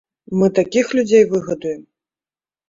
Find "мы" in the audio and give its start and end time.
0.43-0.47